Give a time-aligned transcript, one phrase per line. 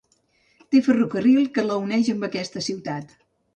[0.75, 3.17] Té ferrocarril que la uneix amb aquesta ciutat.